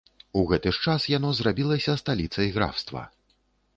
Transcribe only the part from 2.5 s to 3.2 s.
графства.